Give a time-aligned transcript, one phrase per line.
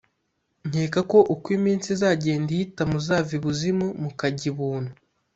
[0.69, 4.91] nkeka ko uko iminsi izagenda ihita muzava ibuzimu mukajya ibuntu